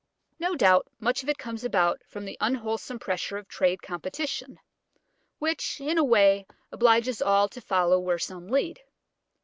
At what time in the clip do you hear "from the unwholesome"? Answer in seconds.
2.07-2.97